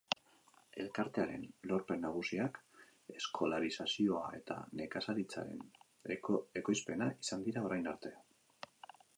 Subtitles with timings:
[0.83, 2.57] Elkartearen lorpen nagusiak
[3.19, 5.63] eskolarizazioa eta nekazaritzaren
[6.63, 8.17] ekoizpena izan dira orain arte.